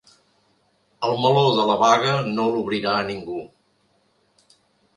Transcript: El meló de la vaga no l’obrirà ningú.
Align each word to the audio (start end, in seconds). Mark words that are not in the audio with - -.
El 1.09 1.13
meló 1.25 1.43
de 1.59 1.67
la 1.71 1.75
vaga 1.83 2.15
no 2.31 2.47
l’obrirà 2.55 2.97
ningú. 3.13 3.39